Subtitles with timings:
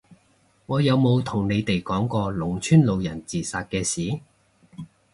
[0.65, 4.19] 我有冇同你哋講過農村老人自殺嘅事？